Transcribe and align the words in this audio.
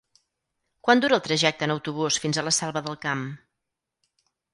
Quant 0.87 1.01
dura 1.03 1.17
el 1.17 1.21
trajecte 1.27 1.67
en 1.69 1.73
autobús 1.73 2.17
fins 2.23 2.39
a 2.39 2.45
la 2.47 2.53
Selva 2.59 2.83
del 2.89 2.97
Camp? 3.05 3.21